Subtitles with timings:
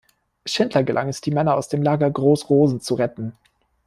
[0.47, 3.33] Schindler gelang es, die Männer aus dem Lager Groß-Rosen zu retten.